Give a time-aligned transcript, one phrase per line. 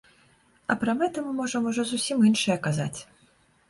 [0.73, 2.95] А пра мэты мы можам ужо зусім іншае казаць.